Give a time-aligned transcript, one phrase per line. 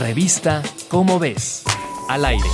[0.00, 1.62] Revista Cómo ves,
[2.08, 2.44] al aire.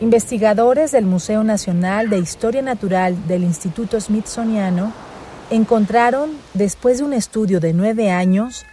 [0.00, 4.92] Investigadores del Museo Nacional de Historia Natural del Instituto Smithsoniano
[5.50, 8.66] encontraron, después de un estudio de nueve años,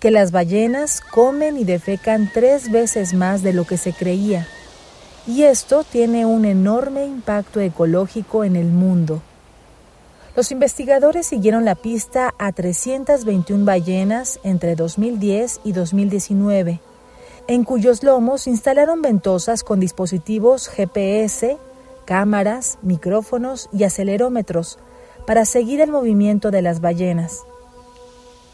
[0.00, 4.46] que las ballenas comen y defecan tres veces más de lo que se creía.
[5.28, 9.22] Y esto tiene un enorme impacto ecológico en el mundo.
[10.34, 16.80] Los investigadores siguieron la pista a 321 ballenas entre 2010 y 2019
[17.48, 21.56] en cuyos lomos instalaron ventosas con dispositivos GPS,
[22.04, 24.78] cámaras, micrófonos y acelerómetros
[25.26, 27.44] para seguir el movimiento de las ballenas.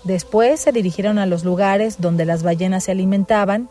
[0.05, 3.69] Después se dirigieron a los lugares donde las ballenas se alimentaban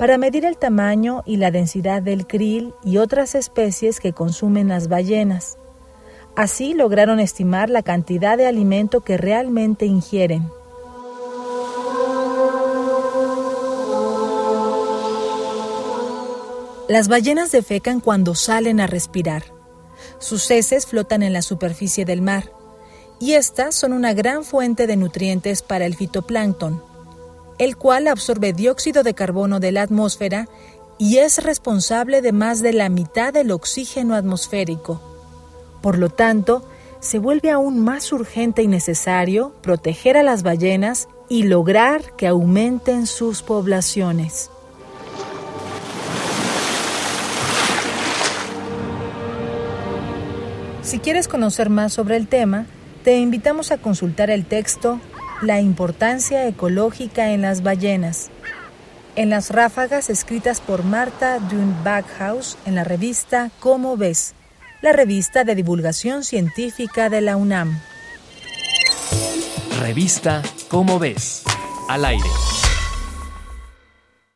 [0.00, 4.88] para medir el tamaño y la densidad del krill y otras especies que consumen las
[4.88, 5.58] ballenas.
[6.34, 10.50] Así lograron estimar la cantidad de alimento que realmente ingieren.
[16.88, 19.42] Las ballenas defecan cuando salen a respirar.
[20.18, 22.50] Sus heces flotan en la superficie del mar
[23.18, 26.82] y estas son una gran fuente de nutrientes para el fitoplancton,
[27.60, 30.48] el cual absorbe dióxido de carbono de la atmósfera
[30.98, 34.98] y es responsable de más de la mitad del oxígeno atmosférico.
[35.82, 36.64] Por lo tanto,
[37.00, 43.06] se vuelve aún más urgente y necesario proteger a las ballenas y lograr que aumenten
[43.06, 44.50] sus poblaciones.
[50.80, 52.64] Si quieres conocer más sobre el tema,
[53.04, 54.98] te invitamos a consultar el texto
[55.42, 58.30] La importancia ecológica en las ballenas,
[59.16, 64.34] en las ráfagas escritas por Marta Dune Backhaus en la revista Cómo ves,
[64.82, 67.80] la revista de divulgación científica de la UNAM.
[69.80, 71.42] Revista Cómo ves,
[71.88, 72.28] al aire.